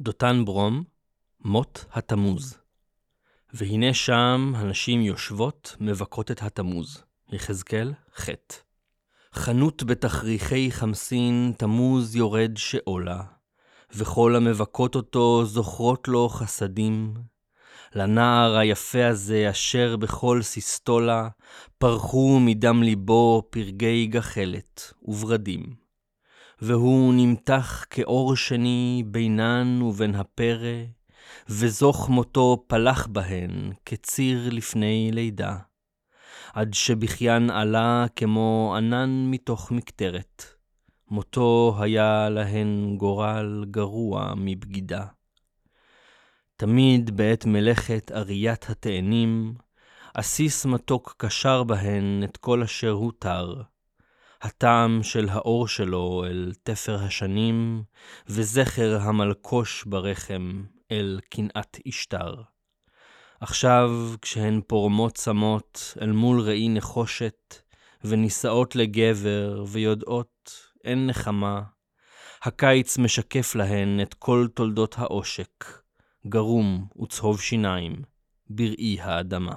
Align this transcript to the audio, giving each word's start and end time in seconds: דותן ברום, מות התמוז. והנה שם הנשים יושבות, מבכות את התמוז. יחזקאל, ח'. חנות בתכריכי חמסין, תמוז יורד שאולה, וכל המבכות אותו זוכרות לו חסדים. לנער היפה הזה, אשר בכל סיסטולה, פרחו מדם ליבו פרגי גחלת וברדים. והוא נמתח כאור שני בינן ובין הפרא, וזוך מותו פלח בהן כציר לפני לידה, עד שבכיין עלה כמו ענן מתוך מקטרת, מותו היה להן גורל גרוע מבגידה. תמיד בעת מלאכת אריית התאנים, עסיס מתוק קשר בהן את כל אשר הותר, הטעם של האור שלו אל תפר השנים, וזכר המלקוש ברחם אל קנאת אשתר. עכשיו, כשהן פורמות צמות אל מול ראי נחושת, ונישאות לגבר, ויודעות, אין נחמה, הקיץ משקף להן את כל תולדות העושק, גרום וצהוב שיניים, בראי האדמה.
דותן 0.00 0.42
ברום, 0.44 0.84
מות 1.44 1.84
התמוז. 1.92 2.58
והנה 3.52 3.94
שם 3.94 4.52
הנשים 4.56 5.00
יושבות, 5.00 5.76
מבכות 5.80 6.30
את 6.30 6.42
התמוז. 6.42 7.04
יחזקאל, 7.32 7.92
ח'. 8.20 8.28
חנות 9.34 9.82
בתכריכי 9.82 10.70
חמסין, 10.70 11.52
תמוז 11.56 12.16
יורד 12.16 12.52
שאולה, 12.56 13.22
וכל 13.94 14.36
המבכות 14.36 14.94
אותו 14.94 15.44
זוכרות 15.44 16.08
לו 16.08 16.28
חסדים. 16.28 17.14
לנער 17.94 18.56
היפה 18.56 19.06
הזה, 19.06 19.50
אשר 19.50 19.96
בכל 19.96 20.42
סיסטולה, 20.42 21.28
פרחו 21.78 22.40
מדם 22.40 22.82
ליבו 22.82 23.42
פרגי 23.50 24.06
גחלת 24.06 24.92
וברדים. 25.02 25.87
והוא 26.62 27.14
נמתח 27.14 27.84
כאור 27.90 28.36
שני 28.36 29.02
בינן 29.06 29.82
ובין 29.82 30.14
הפרא, 30.14 30.84
וזוך 31.48 32.08
מותו 32.08 32.64
פלח 32.66 33.06
בהן 33.06 33.72
כציר 33.84 34.48
לפני 34.50 35.10
לידה, 35.12 35.56
עד 36.52 36.74
שבכיין 36.74 37.50
עלה 37.50 38.06
כמו 38.16 38.74
ענן 38.76 39.26
מתוך 39.30 39.70
מקטרת, 39.70 40.44
מותו 41.10 41.76
היה 41.80 42.28
להן 42.28 42.96
גורל 42.96 43.64
גרוע 43.70 44.32
מבגידה. 44.36 45.04
תמיד 46.56 47.16
בעת 47.16 47.46
מלאכת 47.46 48.12
אריית 48.12 48.70
התאנים, 48.70 49.54
עסיס 50.14 50.66
מתוק 50.66 51.14
קשר 51.18 51.64
בהן 51.64 52.24
את 52.24 52.36
כל 52.36 52.62
אשר 52.62 52.90
הותר, 52.90 53.62
הטעם 54.42 55.02
של 55.02 55.28
האור 55.28 55.68
שלו 55.68 56.24
אל 56.26 56.52
תפר 56.62 57.04
השנים, 57.04 57.82
וזכר 58.26 58.98
המלקוש 59.00 59.84
ברחם 59.84 60.64
אל 60.90 61.20
קנאת 61.30 61.78
אשתר. 61.88 62.34
עכשיו, 63.40 63.90
כשהן 64.22 64.60
פורמות 64.66 65.14
צמות 65.14 65.94
אל 66.00 66.12
מול 66.12 66.40
ראי 66.40 66.68
נחושת, 66.68 67.54
ונישאות 68.04 68.76
לגבר, 68.76 69.64
ויודעות, 69.68 70.52
אין 70.84 71.06
נחמה, 71.06 71.62
הקיץ 72.42 72.98
משקף 72.98 73.54
להן 73.54 74.00
את 74.00 74.14
כל 74.14 74.46
תולדות 74.54 74.94
העושק, 74.98 75.64
גרום 76.26 76.86
וצהוב 77.02 77.40
שיניים, 77.40 78.02
בראי 78.50 79.00
האדמה. 79.00 79.54